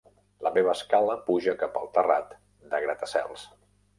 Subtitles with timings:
[0.45, 2.35] La meva escala puja cap al terrat
[2.73, 3.47] del grata-cels.